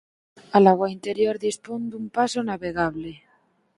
A 0.55 0.57
lagoa 0.65 0.93
interior 0.97 1.35
dispón 1.45 1.81
dun 1.91 2.05
paso 2.17 2.39
navegable. 2.49 3.11